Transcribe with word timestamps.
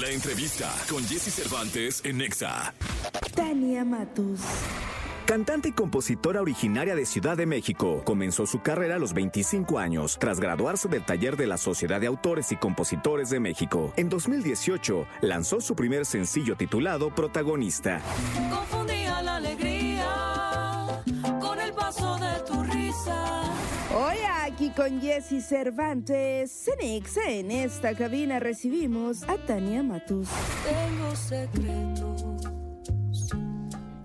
La 0.00 0.10
entrevista 0.10 0.72
con 0.88 1.02
Jesse 1.02 1.32
Cervantes 1.32 2.02
en 2.04 2.18
Nexa. 2.18 2.72
Tania 3.34 3.84
Matus. 3.84 4.38
Cantante 5.26 5.70
y 5.70 5.72
compositora 5.72 6.40
originaria 6.40 6.94
de 6.94 7.04
Ciudad 7.04 7.36
de 7.36 7.46
México, 7.46 8.02
comenzó 8.04 8.46
su 8.46 8.60
carrera 8.60 8.94
a 8.94 8.98
los 8.98 9.12
25 9.12 9.78
años 9.78 10.16
tras 10.20 10.38
graduarse 10.38 10.88
del 10.88 11.04
taller 11.04 11.36
de 11.36 11.48
la 11.48 11.58
Sociedad 11.58 12.00
de 12.00 12.06
Autores 12.06 12.52
y 12.52 12.56
Compositores 12.56 13.30
de 13.30 13.40
México. 13.40 13.92
En 13.96 14.08
2018 14.08 15.06
lanzó 15.22 15.60
su 15.60 15.74
primer 15.74 16.06
sencillo 16.06 16.54
titulado 16.56 17.12
Protagonista. 17.12 18.00
Confundía 18.50 18.97
Hoy 24.00 24.16
aquí 24.44 24.70
con 24.70 25.00
Jesse 25.00 25.44
Cervantes, 25.44 26.68
en 26.68 27.02
Exa, 27.02 27.28
en 27.28 27.50
esta 27.50 27.96
cabina 27.96 28.38
recibimos 28.38 29.24
a 29.24 29.36
Tania 29.38 29.82
Matus. 29.82 30.28
Tengo. 30.62 32.27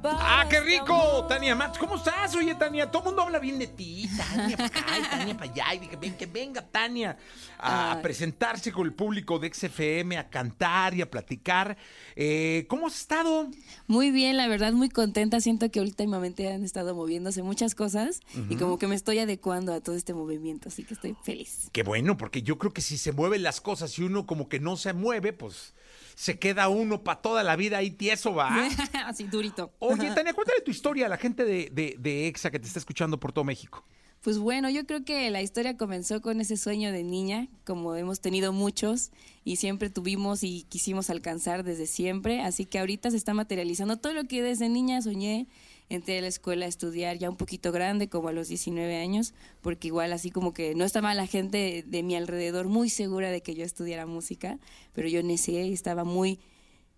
¡Ah, 0.06 0.46
qué 0.50 0.60
rico! 0.60 1.26
Tania 1.28 1.56
Max, 1.56 1.78
¿cómo 1.78 1.96
estás? 1.96 2.36
Oye, 2.36 2.56
Tania, 2.56 2.90
todo 2.92 3.04
el 3.04 3.06
mundo 3.10 3.22
habla 3.22 3.40
bien 3.40 3.58
de 3.58 3.68
ti. 3.68 4.10
Tania 4.18 4.58
para 4.58 4.68
acá 4.68 5.00
y 5.00 5.02
Tania 5.04 5.38
para 5.38 5.52
allá. 5.52 5.74
Y 5.76 5.80
dije, 5.80 5.96
ven, 5.96 6.16
que 6.18 6.26
venga 6.26 6.62
Tania 6.62 7.18
a 7.58 7.94
Ay. 7.94 8.02
presentarse 8.04 8.72
con 8.72 8.86
el 8.86 8.94
público 8.94 9.40
de 9.40 9.54
XFM, 9.54 10.18
a 10.18 10.30
cantar 10.30 10.94
y 10.94 11.02
a 11.02 11.10
platicar. 11.10 11.78
Eh, 12.16 12.66
¿Cómo 12.68 12.88
has 12.88 13.00
estado? 13.00 13.48
Muy 13.88 14.12
bien, 14.12 14.36
la 14.38 14.48
verdad, 14.48 14.74
muy 14.74 14.90
contenta. 14.90 15.40
Siento 15.40 15.72
que 15.72 15.80
últimamente 15.80 16.52
han 16.52 16.64
estado 16.64 16.96
moviéndose 16.96 17.42
muchas 17.44 17.76
cosas 17.76 18.20
y 18.50 18.56
como 18.58 18.78
que 18.78 18.88
me 18.88 18.96
estoy 18.96 19.20
adecuando 19.20 19.74
a 19.74 19.82
todo 19.82 19.96
este 19.96 20.14
movimiento, 20.14 20.70
así 20.70 20.84
que 20.84 20.94
estoy 20.94 21.16
feliz. 21.24 21.70
Qué 21.72 21.84
bueno, 21.84 22.18
porque 22.18 22.42
yo 22.42 22.58
creo 22.58 22.74
que 22.74 22.82
si 22.82 22.98
se 22.98 23.12
mueven 23.14 23.44
las 23.44 23.62
cosas 23.62 23.98
y 23.98 24.04
uno 24.04 24.26
como 24.26 24.50
que 24.50 24.60
no 24.60 24.76
se 24.76 24.94
mueve, 24.94 25.34
pues 25.34 25.74
se 26.16 26.40
queda 26.40 26.70
uno 26.70 27.04
para 27.04 27.22
toda 27.22 27.44
la 27.44 27.56
vida 27.56 27.78
ahí 27.78 27.92
tieso, 27.92 28.34
va. 28.34 28.68
así 29.06 29.26
durito. 29.26 29.74
Oye, 29.80 30.12
Tania, 30.12 30.34
cuéntale 30.34 30.62
tu 30.62 30.72
historia 30.72 31.08
a 31.08 31.10
la 31.10 31.18
gente 31.18 31.46
de, 31.46 31.70
de, 31.72 31.96
de 32.00 32.28
EXA 32.28 32.52
que 32.52 32.60
te 32.60 32.68
está 32.68 32.80
escuchando 32.80 33.20
por 33.20 33.32
todo 33.32 33.44
México. 33.44 33.84
Pues 34.24 34.40
bueno, 34.40 34.70
yo 34.70 34.86
creo 34.86 35.04
que 35.04 35.30
la 35.32 35.42
historia 35.42 35.76
comenzó 35.76 36.22
con 36.22 36.40
ese 36.40 36.56
sueño 36.56 36.94
de 36.94 37.04
niña, 37.04 37.50
como 37.66 37.94
hemos 37.96 38.22
tenido 38.22 38.54
muchos 38.54 39.12
y 39.44 39.58
siempre 39.58 39.90
tuvimos 39.90 40.44
y 40.44 40.64
quisimos 40.70 41.10
alcanzar 41.10 41.66
desde 41.66 41.88
siempre, 41.88 42.40
así 42.40 42.66
que 42.66 42.80
ahorita 42.80 43.12
se 43.12 43.18
está 43.18 43.34
materializando 43.34 43.98
todo 43.98 44.14
lo 44.14 44.24
que 44.24 44.42
desde 44.42 44.70
niña 44.70 45.02
soñé. 45.02 45.48
Entré 45.96 46.18
a 46.18 46.22
la 46.22 46.28
escuela 46.28 46.66
a 46.66 46.70
estudiar 46.70 47.18
ya 47.18 47.30
un 47.30 47.36
poquito 47.38 47.72
grande, 47.72 48.10
como 48.10 48.30
a 48.30 48.32
los 48.34 48.48
19 48.48 48.98
años, 48.98 49.34
porque 49.62 49.88
igual 49.90 50.12
así 50.12 50.32
como 50.32 50.54
que 50.54 50.74
no 50.76 50.86
estaba 50.86 51.14
la 51.14 51.28
gente 51.28 51.84
de 51.88 52.04
mi 52.04 52.16
alrededor 52.16 52.68
muy 52.68 52.90
segura 52.90 53.30
de 53.30 53.42
que 53.42 53.54
yo 53.54 53.64
estudiara 53.64 54.06
música, 54.06 54.60
pero 54.94 55.08
yo 55.08 55.22
necié 55.22 55.68
y 55.68 55.74
estaba 55.74 56.04
muy 56.04 56.40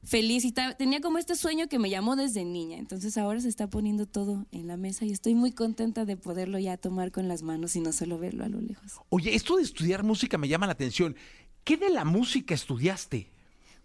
feliz 0.04 0.46
y 0.46 0.52
tenía 0.52 1.02
como 1.02 1.18
este 1.18 1.36
sueño 1.36 1.68
que 1.68 1.80
me 1.80 1.90
llamó 1.90 2.16
desde 2.16 2.46
niña. 2.46 2.78
Entonces 2.78 3.18
ahora 3.18 3.42
se 3.42 3.50
está 3.50 3.70
poniendo 3.70 4.06
todo 4.06 4.46
en 4.52 4.68
la 4.68 4.78
mesa 4.78 5.04
y 5.04 5.12
estoy 5.12 5.34
muy 5.36 5.52
contenta 5.52 6.06
de 6.06 6.16
poderlo 6.16 6.58
ya 6.60 6.78
tomar 6.78 7.12
con 7.12 7.28
las 7.28 7.42
manos 7.42 7.76
y 7.76 7.82
no 7.82 7.92
solo 7.92 8.18
verlo 8.20 8.44
a 8.46 8.50
lo 8.50 8.62
lejos. 8.62 8.94
Oye, 9.10 9.36
esto 9.36 9.58
de 9.58 9.64
estudiar 9.64 10.04
música 10.04 10.38
me 10.38 10.48
llama 10.48 10.68
la 10.68 10.74
atención. 10.74 11.16
¿Qué 11.64 11.76
de 11.78 11.90
la 11.90 12.06
música 12.06 12.54
estudiaste? 12.54 13.32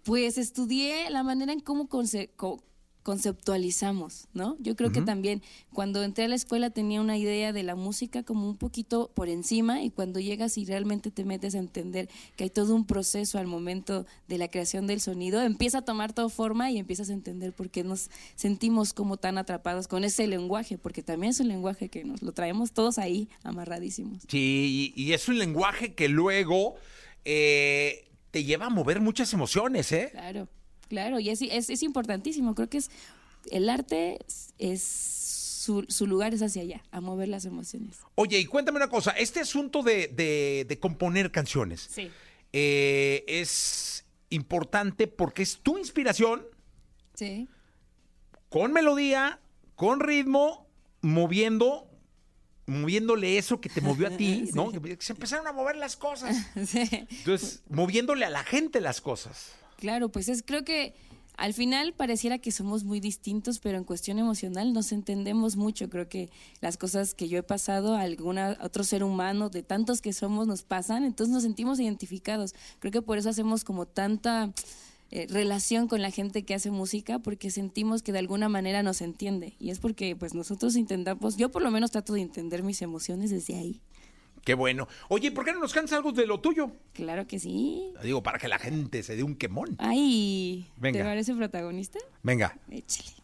Pues 0.05 0.39
estudié 0.39 1.11
la 1.11 1.23
manera 1.23 1.53
en 1.53 1.61
cómo 1.61 1.89
co- 1.89 2.63
conceptualizamos, 3.03 4.29
¿no? 4.35 4.57
Yo 4.61 4.77
creo 4.77 4.93
que 4.93 5.01
también 5.01 5.43
cuando 5.73 6.03
entré 6.03 6.25
a 6.25 6.29
la 6.29 6.35
escuela 6.35 6.71
tenía 6.71 7.01
una 7.01 7.17
idea 7.17 7.53
de 7.53 7.63
la 7.63 7.75
música 7.75 8.23
como 8.23 8.49
un 8.49 8.57
poquito 8.57 9.11
por 9.15 9.29
encima 9.29 9.83
y 9.83 9.91
cuando 9.91 10.21
llegas 10.21 10.59
y 10.59 10.65
realmente 10.65 11.11
te 11.11 11.25
metes 11.25 11.55
a 11.55 11.59
entender 11.59 12.09
que 12.37 12.45
hay 12.45 12.51
todo 12.51 12.75
un 12.75 12.87
proceso 12.87 13.39
al 13.39 13.47
momento 13.47 14.07
de 14.29 14.39
la 14.39 14.49
creación 14.49 14.87
del 14.87 15.01
sonido, 15.01 15.41
empieza 15.41 15.79
a 15.79 15.83
tomar 15.83 16.13
toda 16.13 16.29
forma 16.29 16.71
y 16.71 16.79
empiezas 16.79 17.11
a 17.11 17.15
entender 17.15 17.53
por 17.53 17.71
qué 17.71 17.85
nos 17.85 18.11
sentimos 18.35 18.93
como 18.93 19.17
tan 19.17 19.39
atrapados 19.39 19.89
con 19.89 20.05
ese 20.05 20.27
lenguaje, 20.27 20.77
porque 20.77 21.03
también 21.03 21.31
es 21.31 21.41
un 21.41 21.49
lenguaje 21.49 21.89
que 21.89 22.05
nos 22.05 22.23
lo 22.23 22.33
traemos 22.33 22.73
todos 22.73 22.99
ahí 22.99 23.29
amarradísimos. 23.43 24.23
Sí, 24.29 24.93
y, 24.97 25.03
y 25.03 25.13
es 25.15 25.29
un 25.29 25.39
lenguaje 25.39 25.95
que 25.95 26.09
luego 26.09 26.75
eh, 27.25 28.09
te 28.31 28.45
lleva 28.45 28.67
a 28.67 28.71
mover 28.71 29.01
muchas 29.01 29.33
emociones, 29.33 29.91
¿eh? 29.93 30.11
Claro, 30.13 30.49
claro, 30.91 31.19
y 31.21 31.31
es, 31.31 31.41
es, 31.41 31.71
es 31.71 31.83
importantísimo. 31.83 32.55
Creo 32.55 32.69
que 32.69 32.77
es 32.79 32.91
el 33.51 33.71
arte 33.71 34.19
es, 34.27 34.53
es 34.59 34.83
su, 34.83 35.87
su 35.89 36.07
lugar 36.07 36.35
es 36.35 36.43
hacia 36.43 36.61
allá, 36.63 36.83
a 36.91 37.01
mover 37.01 37.29
las 37.29 37.47
emociones. 37.47 37.97
Oye, 38.17 38.39
y 38.39 38.45
cuéntame 38.45 38.77
una 38.77 38.89
cosa, 38.91 39.13
este 39.13 39.41
asunto 39.41 39.83
de, 39.83 40.09
de- 40.09 40.67
de 40.69 40.79
componer 40.79 41.31
canciones 41.31 41.89
Sí. 41.91 42.11
eh, 42.53 43.25
es 43.27 44.05
importante 44.29 45.07
porque 45.07 45.43
es 45.43 45.59
tu 45.63 45.79
inspiración 45.79 46.45
Sí. 47.15 47.49
con 48.49 48.73
melodía, 48.73 49.41
con 49.75 50.01
ritmo, 50.01 50.67
moviendo, 51.03 51.87
moviéndole 52.67 53.37
eso 53.39 53.61
que 53.61 53.69
te 53.69 53.81
movió 53.81 54.07
a 54.09 54.11
ti, 54.11 54.51
¿no? 54.55 54.71
Que 54.71 54.97
se 55.01 55.13
empezaron 55.13 55.47
a 55.47 55.53
mover 55.53 55.77
las 55.77 55.97
cosas. 55.97 56.37
sí. 56.67 56.89
Entonces, 57.11 57.63
moviéndole 57.69 58.25
a 58.25 58.31
la 58.31 58.45
gente 58.45 58.81
las 58.81 59.01
cosas. 59.01 59.53
Claro, 59.81 60.11
pues 60.11 60.29
es 60.29 60.43
creo 60.43 60.65
que 60.65 60.95
al 61.37 61.55
final 61.55 61.95
pareciera 61.95 62.39
que 62.39 62.53
somos 62.53 62.85
muy 62.85 63.01
distintos, 63.01 63.61
pero 63.61 63.79
en 63.79 63.85
cuestión 63.85 64.19
emocional 64.19 64.75
nos 64.75 64.93
entendemos 64.93 65.57
mucho. 65.57 65.89
Creo 65.89 66.07
que 66.07 66.29
las 66.61 66.77
cosas 66.77 67.15
que 67.15 67.29
yo 67.29 67.39
he 67.39 67.43
pasado 67.43 67.97
a 67.97 68.03
alguna 68.03 68.59
otro 68.63 68.85
ser 68.85 69.03
humano 69.03 69.49
de 69.49 69.63
tantos 69.63 70.03
que 70.03 70.13
somos 70.13 70.47
nos 70.47 70.63
pasan, 70.65 71.03
entonces 71.03 71.33
nos 71.33 71.43
sentimos 71.43 71.81
identificados. 71.81 72.55
Creo 72.79 72.93
que 72.93 73.01
por 73.01 73.17
eso 73.17 73.31
hacemos 73.31 73.65
como 73.65 73.87
tanta 73.87 74.53
eh, 75.11 75.27
relación 75.31 75.89
con 75.89 76.03
la 76.03 76.11
gente 76.11 76.43
que 76.45 76.53
hace 76.53 76.71
música 76.71 77.19
porque 77.21 77.51
sentimos 77.51 78.03
que 78.03 78.13
de 78.13 78.19
alguna 78.19 78.51
manera 78.51 78.83
nos 78.83 79.01
entiende 79.01 79.55
y 79.59 79.71
es 79.71 79.79
porque 79.79 80.15
pues 80.15 80.35
nosotros 80.35 80.77
intentamos, 80.77 81.39
yo 81.39 81.51
por 81.51 81.63
lo 81.63 81.71
menos 81.71 81.91
trato 81.91 82.13
de 82.13 82.21
entender 82.21 82.63
mis 82.63 82.83
emociones 82.83 83.31
desde 83.31 83.57
ahí. 83.57 83.81
Qué 84.45 84.55
bueno. 84.55 84.89
Oye, 85.09 85.31
¿por 85.33 85.45
qué 85.45 85.53
no 85.53 85.61
nos 85.61 85.73
cantas 85.73 85.93
algo 85.95 86.13
de 86.13 86.27
lo 86.27 86.41
tuyo? 86.41 86.71
Claro 86.93 87.27
que 87.27 87.39
sí. 87.39 87.93
Digo, 88.03 88.23
para 88.23 88.39
que 88.39 88.49
la 88.49 88.59
gente 88.59 89.03
se 89.03 89.17
dé 89.17 89.23
un 89.23 89.35
quemón. 89.37 89.77
Ay, 89.79 90.67
Venga. 90.77 90.99
¿te 90.99 91.05
parece 91.05 91.35
protagonista? 91.35 91.99
Venga. 92.23 92.57
Échale. 92.71 93.21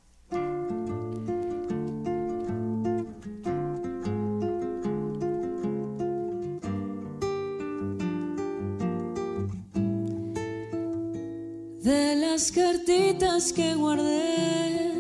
De 11.83 12.17
las 12.17 12.51
cartitas 12.51 13.53
que 13.53 13.75
guardé, 13.75 14.93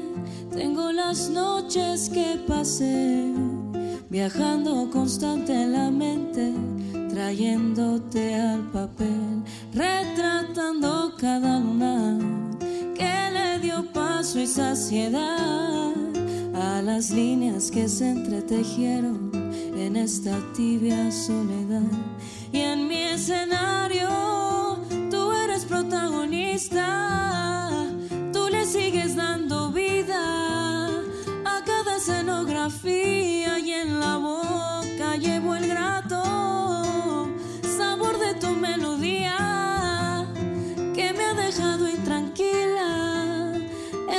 tengo 0.53 0.93
las 0.93 1.28
noches 1.31 2.09
que 2.09 2.38
pasé, 2.47 3.32
viajando 4.09 4.89
constante 4.91 5.53
en 5.53 5.72
la 5.72 5.91
mente, 5.91 6.53
trayéndote 7.09 8.34
al 8.34 8.71
papel, 8.71 9.43
retratando 9.72 11.12
cada 11.19 11.59
luna 11.59 12.19
que 12.94 13.31
le 13.33 13.59
dio 13.59 13.84
paso 13.93 14.39
y 14.39 14.47
saciedad 14.47 15.93
a 16.55 16.83
las 16.83 17.11
líneas 17.11 17.71
que 17.71 17.89
se 17.89 18.11
entretejieron 18.11 19.31
en 19.77 19.97
esta 19.97 20.38
tibia 20.55 21.11
soledad. 21.11 21.91
Y 22.53 22.61
en 22.61 22.88
mi 22.88 23.03
escenario 23.03 24.09
tú 25.11 25.33
eres 25.33 25.65
protagonista, 25.65 27.71
tú 28.33 28.49
le 28.50 28.65
sigues 28.65 29.17
dando 29.17 29.56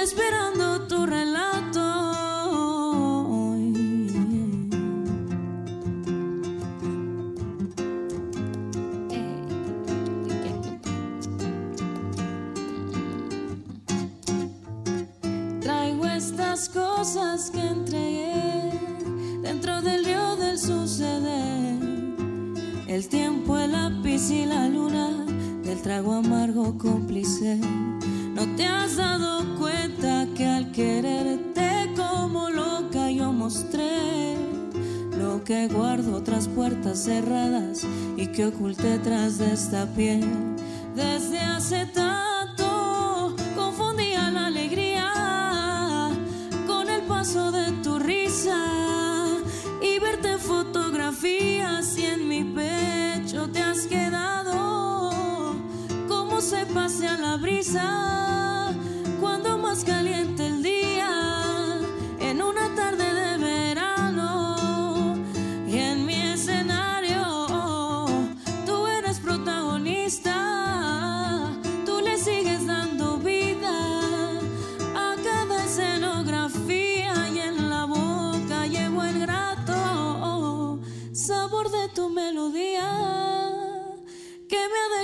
esperando 0.08 0.88
tu 0.88 1.06
relato. 1.06 1.86
Traigo 15.60 16.06
estas 16.06 16.70
cosas 16.70 17.52
que 17.52 17.60
entregué 17.60 18.72
dentro 19.42 19.82
del 19.82 20.06
río 20.06 20.38
del 20.38 20.58
suceder. 20.58 21.78
El 22.88 23.10
tiempo, 23.10 23.58
el 23.58 23.74
lápiz 23.74 24.32
y 24.32 24.46
la 24.46 24.70
luna 24.70 25.26
del 25.66 25.82
trago 25.82 26.14
amargo 26.14 26.78
cómplice. 26.78 27.60
No 28.36 28.46
te 28.56 28.66
has 28.66 28.96
dado 28.96 29.44
cuenta 29.58 29.67
que 35.48 35.70
guardo 35.70 36.18
otras 36.18 36.46
puertas 36.50 37.06
cerradas 37.06 37.88
y 38.18 38.28
que 38.28 38.48
oculté 38.48 39.00
tras 39.00 39.38
de 39.38 39.54
esta 39.54 39.86
piel. 39.86 40.30
Desde 40.94 41.40
hace 41.40 41.86
tanto 41.86 43.34
confundía 43.56 44.30
la 44.30 44.48
alegría 44.48 46.10
con 46.68 46.90
el 46.90 47.02
paso 47.04 47.54
de 47.54 47.72
tu 47.82 47.98
risa 47.98 49.38
y 49.82 49.98
verte 50.00 50.34
en 50.34 50.40
fotografías 50.40 51.98
y 51.98 52.04
en 52.04 52.28
mi 52.28 52.44
pecho 52.44 53.50
te 53.50 53.62
has 53.62 53.88
quedado 53.88 55.56
como 56.10 56.42
se 56.42 56.66
pase 56.66 57.08
a 57.08 57.18
la 57.18 57.38
brisa. 57.38 58.47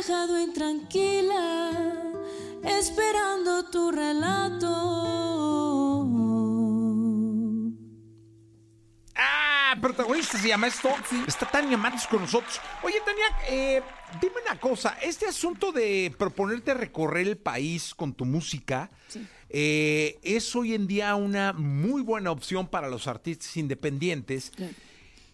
Dejado 0.05 0.37
intranquila 0.37 1.71
esperando 2.65 3.63
tu 3.69 3.89
relato. 3.89 4.67
Ah, 9.15 9.77
protagonista 9.79 10.37
se 10.37 10.49
llama 10.49 10.67
esto. 10.67 10.89
Está 11.25 11.49
Tania 11.49 11.77
Matos 11.77 12.05
con 12.07 12.21
nosotros. 12.21 12.59
Oye, 12.81 12.99
Tania, 13.05 13.23
eh, 13.47 13.81
dime 14.19 14.35
una 14.45 14.59
cosa. 14.59 14.97
Este 15.01 15.25
asunto 15.25 15.71
de 15.71 16.13
proponerte 16.17 16.73
recorrer 16.73 17.27
el 17.27 17.37
país 17.37 17.95
con 17.95 18.13
tu 18.13 18.25
música 18.25 18.89
eh, 19.49 20.19
es 20.21 20.53
hoy 20.53 20.73
en 20.73 20.85
día 20.85 21.15
una 21.15 21.53
muy 21.53 22.01
buena 22.01 22.31
opción 22.31 22.67
para 22.67 22.89
los 22.89 23.07
artistas 23.07 23.55
independientes 23.55 24.51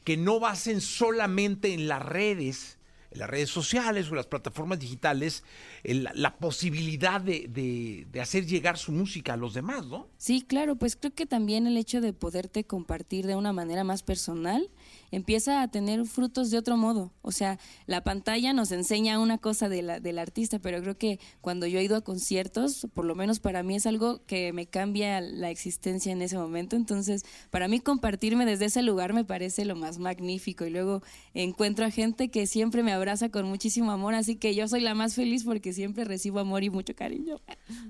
que 0.04 0.16
no 0.16 0.40
basen 0.40 0.80
solamente 0.80 1.74
en 1.74 1.88
las 1.88 2.06
redes, 2.06 2.79
las 3.12 3.30
redes 3.30 3.50
sociales 3.50 4.10
o 4.12 4.16
las 4.16 4.28
plataformas 4.28 4.80
digitales, 4.80 5.44
el- 5.84 6.08
la 6.14 6.38
posibilidad 6.38 7.20
de, 7.22 7.48
de- 7.50 8.08
de 8.12 8.22
hacer 8.22 8.46
llegar 8.46 8.78
su 8.78 8.92
música 8.92 9.34
a 9.34 9.38
los 9.38 9.54
demás, 9.54 9.86
¿no? 9.88 10.08
Sí, 10.18 10.42
claro, 10.48 10.76
pues 10.76 10.96
creo 10.96 11.14
que 11.14 11.26
también 11.26 11.66
el 11.68 11.78
hecho 11.78 12.02
de 12.02 12.14
poderte 12.14 12.64
compartir 12.66 13.26
de 13.26 13.36
una 13.36 13.54
manera 13.54 13.84
más 13.84 14.04
personal 14.04 14.70
empieza 15.12 15.62
a 15.62 15.68
tener 15.68 16.06
frutos 16.06 16.52
de 16.52 16.58
otro 16.58 16.78
modo. 16.78 17.12
O 17.22 17.32
sea, 17.32 17.60
la 17.86 18.04
pantalla 18.04 18.54
nos 18.54 18.72
enseña 18.72 19.20
una 19.20 19.38
cosa 19.38 19.70
del 19.70 20.20
artista, 20.20 20.60
pero 20.60 20.82
creo 20.82 20.98
que 20.98 21.20
cuando 21.42 21.68
yo 21.68 21.80
he 21.80 21.84
ido 21.84 21.96
a 21.96 22.02
conciertos, 22.02 22.88
por 22.94 23.06
lo 23.06 23.16
menos 23.16 23.40
para 23.40 23.64
mí 23.64 23.76
es 23.76 23.86
algo 23.86 24.26
que 24.26 24.54
me 24.54 24.68
cambia 24.68 25.22
la 25.22 25.50
existencia 25.50 26.12
en 26.12 26.22
ese 26.22 26.38
momento. 26.38 26.76
Entonces, 26.76 27.24
para 27.50 27.68
mí 27.68 27.80
compartirme 27.80 28.46
desde 28.46 28.66
ese 28.66 28.82
lugar 28.82 29.14
me 29.14 29.26
parece 29.26 29.66
lo 29.66 29.76
más 29.76 30.00
magnífico. 30.00 30.66
Y 30.66 30.70
luego 30.70 31.02
encuentro 31.34 31.86
a 31.86 31.92
gente 31.92 32.30
que 32.30 32.48
siempre 32.48 32.84
me 32.84 32.94
abraza 32.94 33.30
con 33.30 33.46
muchísimo 33.46 33.92
amor, 33.92 34.16
así 34.16 34.36
que 34.36 34.56
yo 34.56 34.68
soy 34.68 34.82
la 34.82 34.94
más 34.94 35.16
feliz 35.16 35.44
porque 35.44 35.74
siempre 35.74 36.04
recibo 36.06 36.40
amor 36.40 36.64
y 36.64 36.70
mucho 36.70 36.96
cariño. 36.96 37.40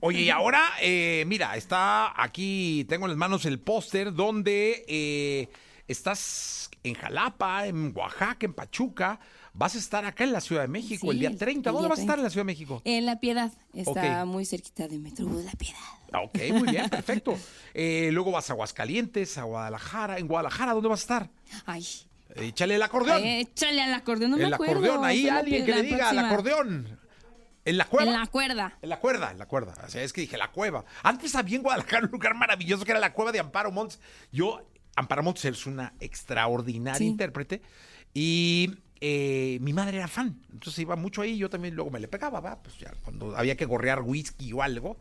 Oye, 0.01 0.21
y 0.21 0.29
ahora, 0.29 0.61
eh, 0.81 1.23
mira, 1.27 1.55
está 1.55 2.21
aquí, 2.21 2.85
tengo 2.87 3.05
en 3.05 3.11
las 3.11 3.17
manos 3.17 3.45
el 3.45 3.59
póster 3.59 4.13
donde 4.13 4.85
eh, 4.87 5.49
estás 5.91 6.69
en 6.83 6.93
Jalapa, 6.95 7.67
en 7.67 7.91
Oaxaca, 7.95 8.45
en 8.45 8.53
Pachuca. 8.53 9.19
Vas 9.53 9.75
a 9.75 9.79
estar 9.79 10.05
acá 10.05 10.23
en 10.23 10.31
la 10.31 10.41
Ciudad 10.41 10.61
de 10.61 10.67
México 10.67 11.07
Sí, 11.07 11.09
el 11.09 11.19
día 11.19 11.29
el- 11.29 11.37
30. 11.37 11.69
el 11.69 11.73
¿Dónde 11.73 11.87
día 11.87 11.89
vas 11.89 11.99
a 11.99 12.01
estar 12.03 12.15
30. 12.15 12.19
en 12.21 12.23
la 12.23 12.29
Ciudad 12.29 12.41
de 12.41 12.45
México? 12.53 12.81
En 12.85 13.05
La 13.05 13.19
Piedad, 13.19 13.51
está 13.73 14.23
muy 14.25 14.45
cerquita 14.45 14.87
de 14.87 14.99
Metrobús 14.99 15.43
La 15.43 15.51
Piedad. 15.53 15.79
Ah, 16.13 16.21
Ok, 16.21 16.37
muy 16.53 16.69
bien, 16.69 16.89
perfecto. 16.89 17.37
Eh, 17.73 18.09
luego 18.11 18.31
vas 18.31 18.49
a 18.49 18.53
Aguascalientes, 18.53 19.37
a 19.37 19.43
Guadalajara. 19.43 20.17
En 20.19 20.27
Guadalajara, 20.27 20.73
¿dónde 20.73 20.89
vas 20.89 20.99
a 20.99 21.03
estar? 21.03 21.29
Ay, 21.65 21.85
Échale 22.35 22.75
el 22.75 22.81
acordeón. 22.83 23.23
échale 23.23 23.81
al 23.81 23.93
acordeón, 23.93 24.31
no 24.31 24.37
me 24.37 24.43
el 24.43 24.53
acuerdo. 24.53 24.73
acordeón, 24.75 25.03
ahí 25.03 25.23
la 25.23 25.37
alguien 25.39 25.65
que 25.65 25.73
le 25.75 25.81
diga 25.81 26.09
al 26.09 26.19
acordeón. 26.19 26.99
¿En 27.65 27.77
la 27.77 27.85
cueva? 27.85 28.11
En 28.11 28.19
la 28.19 28.27
cuerda. 28.27 28.77
En 28.81 28.89
la 28.89 28.99
cuerda, 28.99 29.31
en 29.31 29.37
la 29.39 29.45
cuerda. 29.47 29.73
O 29.85 29.89
sea, 29.89 30.03
es 30.03 30.13
que 30.13 30.21
dije 30.21 30.37
la 30.37 30.51
cueva. 30.51 30.85
Antes 31.03 31.35
había 31.35 31.57
en 31.57 31.63
Guadalajara 31.63 32.05
un 32.05 32.11
lugar 32.11 32.35
maravilloso 32.35 32.85
que 32.85 32.91
era 32.91 32.99
la 32.99 33.13
cueva 33.13 33.31
de 33.31 33.39
Amparo 33.39 33.71
Montes. 33.71 33.99
Yo, 34.31 34.61
Amparo 34.99 35.23
Montes 35.23 35.45
es 35.45 35.65
una 35.65 35.93
extraordinaria 35.99 36.97
Sí. 36.97 37.05
intérprete. 37.07 37.61
Y 38.13 38.71
eh, 39.01 39.57
mi 39.61 39.73
madre 39.73 39.97
era 39.97 40.07
fan. 40.07 40.41
Entonces 40.51 40.79
iba 40.79 40.95
mucho 40.95 41.21
ahí. 41.21 41.37
Yo 41.37 41.49
también 41.49 41.75
luego 41.75 41.89
me 41.89 41.99
le 41.99 42.07
pegaba, 42.07 42.39
¿va? 42.39 42.61
Pues 42.61 42.77
ya 42.77 42.93
cuando 43.03 43.35
había 43.37 43.55
que 43.55 43.65
gorrear 43.65 44.01
whisky 44.01 44.51
o 44.53 44.61
algo, 44.61 44.97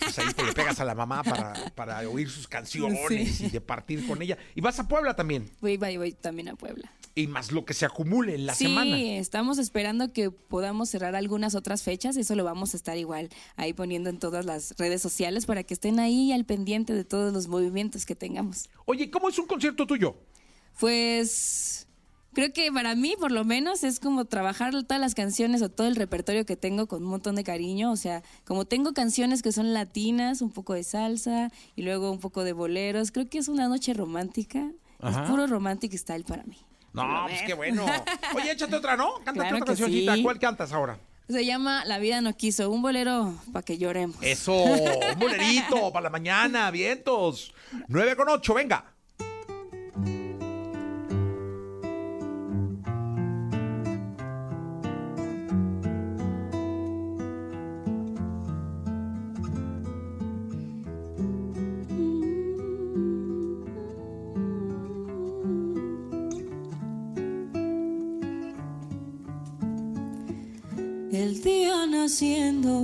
pues 0.00 0.18
ahí 0.18 0.32
te 0.34 0.44
le 0.44 0.52
pegas 0.52 0.80
a 0.80 0.84
la 0.84 0.94
mamá 0.94 1.22
para, 1.22 1.52
para 1.74 2.08
oír 2.08 2.30
sus 2.30 2.46
canciones 2.46 3.40
y 3.40 3.48
de 3.48 3.60
partir 3.60 4.06
con 4.06 4.22
ella. 4.22 4.38
Y 4.54 4.60
vas 4.60 4.78
a 4.78 4.86
Puebla 4.86 5.14
también. 5.16 5.50
Voy, 5.60 5.76
voy, 5.76 5.96
voy 5.96 6.12
también 6.12 6.48
a 6.48 6.56
Puebla. 6.56 6.92
Y 7.14 7.26
más 7.26 7.52
lo 7.52 7.64
que 7.64 7.74
se 7.74 7.84
acumule 7.84 8.34
en 8.34 8.46
la 8.46 8.54
sí, 8.54 8.64
semana. 8.64 8.96
estamos 8.96 9.58
esperando 9.58 10.12
que 10.12 10.30
podamos 10.30 10.88
cerrar 10.88 11.14
algunas 11.14 11.54
otras 11.54 11.82
fechas. 11.82 12.16
Eso 12.16 12.34
lo 12.36 12.44
vamos 12.44 12.72
a 12.72 12.76
estar 12.76 12.96
igual 12.96 13.28
ahí 13.56 13.74
poniendo 13.74 14.08
en 14.08 14.18
todas 14.18 14.46
las 14.46 14.74
redes 14.78 15.02
sociales 15.02 15.44
para 15.44 15.62
que 15.62 15.74
estén 15.74 16.00
ahí 16.00 16.32
al 16.32 16.46
pendiente 16.46 16.94
de 16.94 17.04
todos 17.04 17.32
los 17.32 17.48
movimientos 17.48 18.06
que 18.06 18.14
tengamos. 18.14 18.70
Oye, 18.86 19.10
¿cómo 19.10 19.28
es 19.28 19.38
un 19.38 19.46
concierto 19.46 19.86
tuyo? 19.86 20.16
Pues 20.80 21.86
creo 22.34 22.52
que 22.52 22.70
para 22.72 22.94
mí, 22.94 23.14
por 23.18 23.30
lo 23.32 23.44
menos, 23.44 23.84
es 23.84 24.00
como 24.00 24.24
trabajar 24.24 24.72
todas 24.72 25.00
las 25.00 25.14
canciones 25.14 25.62
o 25.62 25.68
todo 25.68 25.86
el 25.88 25.96
repertorio 25.96 26.44
que 26.46 26.56
tengo 26.56 26.86
con 26.86 27.02
un 27.02 27.10
montón 27.10 27.34
de 27.36 27.44
cariño. 27.44 27.90
O 27.92 27.96
sea, 27.96 28.22
como 28.44 28.64
tengo 28.64 28.92
canciones 28.92 29.42
que 29.42 29.52
son 29.52 29.74
latinas, 29.74 30.42
un 30.42 30.50
poco 30.50 30.74
de 30.74 30.84
salsa 30.84 31.50
y 31.76 31.82
luego 31.82 32.10
un 32.10 32.18
poco 32.20 32.44
de 32.44 32.52
boleros, 32.52 33.12
creo 33.12 33.28
que 33.28 33.38
es 33.38 33.48
una 33.48 33.68
noche 33.68 33.94
romántica. 33.94 34.70
Ajá. 35.00 35.24
Es 35.24 35.30
puro 35.30 35.46
romantic 35.46 35.92
style 35.96 36.24
para 36.24 36.44
mí. 36.44 36.58
No, 36.92 37.24
pues 37.26 37.42
qué 37.46 37.54
bueno. 37.54 37.86
Oye, 38.36 38.52
échate 38.52 38.76
otra, 38.76 38.96
¿no? 38.96 39.14
Cántate 39.24 39.38
Claro 39.40 39.56
otra 39.56 39.66
cancioncita. 39.66 40.14
sí. 40.14 40.22
¿Cuál 40.22 40.38
cantas 40.38 40.72
ahora? 40.72 40.98
Se 41.28 41.46
llama 41.46 41.84
La 41.86 41.98
vida 41.98 42.20
no 42.20 42.36
quiso, 42.36 42.68
un 42.70 42.82
bolero 42.82 43.34
para 43.52 43.64
que 43.64 43.78
lloremos. 43.78 44.16
Eso, 44.20 44.52
un 44.54 45.18
bolerito 45.18 45.90
para 45.92 46.04
la 46.04 46.10
mañana, 46.10 46.70
vientos. 46.70 47.54
9 47.88 48.16
con 48.16 48.28
8, 48.28 48.54
venga. 48.54 48.91
El 71.12 71.42
día 71.42 71.86
naciendo, 71.86 72.80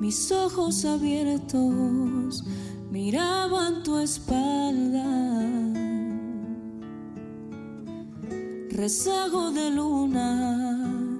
mis 0.00 0.32
ojos 0.32 0.86
abiertos 0.86 2.42
miraban 2.90 3.82
tu 3.82 3.98
espalda. 3.98 5.04
Rezago 8.70 9.50
de 9.50 9.70
luna, 9.70 11.18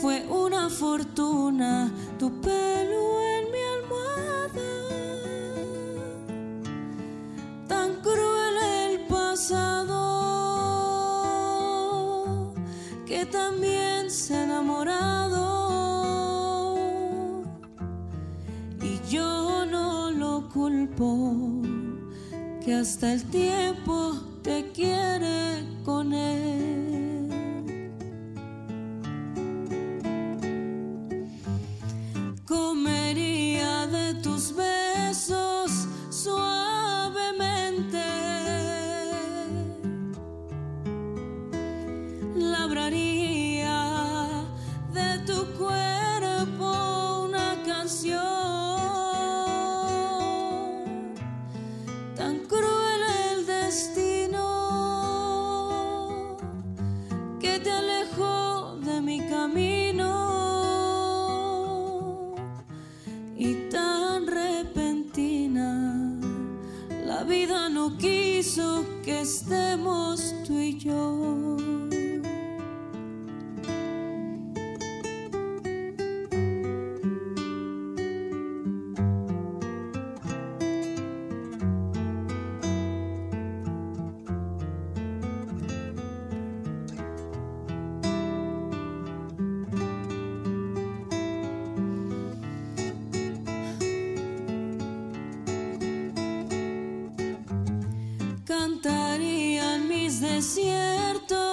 fue 0.00 0.24
una 0.28 0.70
fortuna 0.70 1.92
tu 2.16 2.40
pelo 2.40 3.20
en 3.20 3.50
mi 3.50 3.58
almohada. 3.74 4.70
Tan 7.66 8.00
cruel 8.02 8.56
el 8.86 9.00
pasado 9.08 10.14
que 13.04 13.26
también 13.26 14.08
se 14.12 14.36
ha 14.36 14.46
hasta 22.74 23.12
el 23.12 23.22
tiempo 23.24 24.14
te 24.42 24.70
quiere 24.72 25.62
con 25.84 26.12
él. 26.12 26.73
Cantarían 98.44 99.88
mis 99.88 100.20
desiertos 100.20 101.43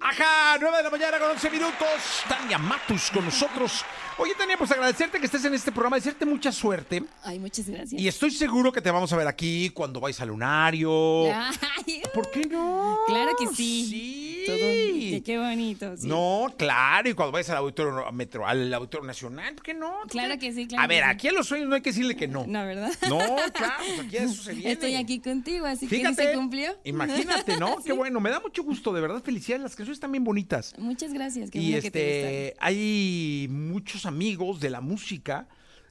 Ajá, 0.00 0.58
9 0.60 0.76
de 0.78 0.82
la 0.82 0.90
mañana 0.90 1.18
con 1.18 1.30
11 1.30 1.50
minutos. 1.50 2.24
Tania 2.28 2.58
Matus 2.58 3.10
con 3.10 3.24
nosotros. 3.26 3.84
Oye, 4.16 4.34
Tania, 4.34 4.56
pues 4.56 4.70
agradecerte 4.70 5.18
que 5.18 5.26
estés 5.26 5.44
en 5.44 5.54
este 5.54 5.72
programa, 5.72 5.96
desearte 5.96 6.26
mucha 6.26 6.50
suerte. 6.50 7.04
Ay, 7.22 7.38
muchas 7.38 7.68
gracias. 7.68 8.00
Y 8.00 8.08
estoy 8.08 8.30
seguro 8.30 8.72
que 8.72 8.80
te 8.80 8.90
vamos 8.90 9.12
a 9.12 9.16
ver 9.16 9.28
aquí 9.28 9.70
cuando 9.70 10.00
vais 10.00 10.20
al 10.20 10.28
lunario. 10.28 11.24
Ay, 11.32 12.02
¿Por 12.12 12.30
qué 12.30 12.46
no? 12.46 12.98
Claro 13.06 13.32
que 13.38 13.46
sí. 13.48 13.86
Sí. 13.88 14.19
Todo, 14.46 14.58
que 14.58 15.22
qué 15.24 15.38
bonito. 15.38 15.96
sí. 15.96 16.08
No, 16.08 16.52
claro, 16.56 17.08
y 17.08 17.14
cuando 17.14 17.32
vayas 17.32 17.50
al 17.50 17.58
auditorio 17.58 18.10
metro, 18.12 18.46
al 18.46 18.72
auditorio 18.72 19.06
nacional, 19.06 19.54
¿por 19.54 19.64
qué 19.64 19.74
no? 19.74 20.00
¿Por 20.02 20.08
Claro 20.10 20.38
que 20.38 20.52
sí, 20.52 20.66
claro 20.66 20.84
A 20.84 20.86
ver, 20.86 21.02
que 21.02 21.08
sí. 21.08 21.14
aquí 21.14 21.28
a 21.28 21.32
los 21.32 21.46
sueños 21.46 21.68
no 21.68 21.74
hay 21.74 21.80
que 21.82 21.90
decirle 21.90 22.16
que 22.16 22.28
no. 22.28 22.46
No, 22.46 22.64
¿verdad? 22.64 22.90
No, 23.08 23.18
claro, 23.52 23.84
pues 23.86 24.00
aquí 24.00 24.16
eso 24.16 24.42
se 24.42 24.52
viene. 24.54 24.72
Estoy 24.72 24.94
aquí 24.94 25.20
contigo, 25.20 25.66
así 25.66 25.86
que 25.86 25.96
Fíjate, 25.96 26.22
sí 26.22 26.28
se 26.28 26.34
cumplió. 26.34 26.72
Imagínate, 26.84 27.56
¿no? 27.58 27.76
Qué 27.84 27.92
bueno, 27.92 28.20
me 28.20 28.30
da 28.30 28.40
mucho 28.40 28.62
gusto, 28.62 28.92
de 28.92 29.00
verdad, 29.00 29.22
felicidades, 29.22 29.62
las 29.62 29.76
canciones 29.76 29.96
están 29.96 30.12
bien 30.12 30.24
bonitas. 30.24 30.74
Muchas 30.78 31.12
gracias. 31.12 31.50
Qué 31.50 31.58
y 31.58 31.70
bueno 31.70 31.82
que 31.82 31.90
te 31.90 32.46
este, 32.46 32.56
hay 32.60 33.48
muchos 33.50 34.06
amigos 34.06 34.60
de 34.60 34.70
la 34.70 34.80
música 34.80 35.48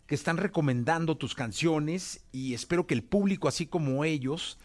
que 0.08 0.15
están 0.15 0.38
recomendando 0.38 1.18
tus 1.18 1.36
canciones 1.36 2.22
y 2.32 2.53
espero 2.56 2.88
que 2.88 2.96
el 2.96 3.03
público, 3.03 3.48
así 3.48 3.68
como 3.68 4.03
ellos, 4.03 4.58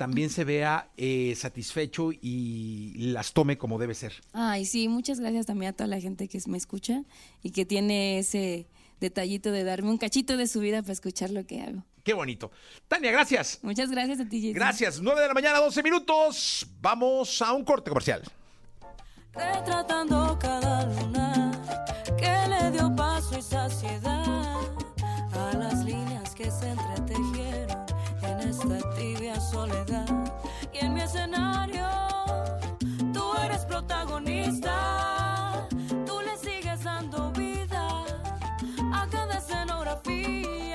también 0.00 0.30
se 0.30 0.44
vea 0.44 0.88
eh, 0.96 1.34
satisfecho 1.36 2.08
y 2.10 2.94
las 3.12 3.34
tome 3.34 3.58
como 3.58 3.78
debe 3.78 3.94
ser. 3.94 4.14
Ay, 4.32 4.64
sí, 4.64 4.88
muchas 4.88 5.20
gracias 5.20 5.44
también 5.44 5.74
a 5.74 5.76
toda 5.76 5.88
la 5.88 6.00
gente 6.00 6.26
que 6.26 6.40
me 6.46 6.56
escucha 6.56 7.02
y 7.42 7.50
que 7.50 7.66
tiene 7.66 8.18
ese 8.18 8.66
detallito 8.98 9.52
de 9.52 9.62
darme 9.62 9.90
un 9.90 9.98
cachito 9.98 10.38
de 10.38 10.46
su 10.46 10.60
vida 10.60 10.80
para 10.80 10.94
escuchar 10.94 11.28
lo 11.28 11.44
que 11.44 11.60
hago. 11.60 11.84
Qué 12.02 12.14
bonito. 12.14 12.50
Tania, 12.88 13.12
gracias. 13.12 13.58
Muchas 13.60 13.90
gracias 13.90 14.20
a 14.20 14.24
ti, 14.26 14.40
Jessy. 14.40 14.54
Gracias. 14.54 15.02
9 15.02 15.20
de 15.20 15.28
la 15.28 15.34
mañana, 15.34 15.58
12 15.58 15.82
minutos. 15.82 16.66
Vamos 16.80 17.42
a 17.42 17.52
un 17.52 17.62
corte 17.62 17.90
comercial. 17.90 18.22
retratando 19.34 20.38
cada 20.40 20.86
luna 20.86 21.19
y 30.72 30.84
en 30.84 30.94
mi 30.94 31.00
escenario 31.00 31.88
tú 33.12 33.24
eres 33.44 33.64
protagonista, 33.64 35.66
tú 36.06 36.20
le 36.20 36.36
sigues 36.38 36.84
dando 36.84 37.32
vida 37.32 38.04
a 38.92 39.06
cada 39.10 39.38
escenografía. 39.38 40.69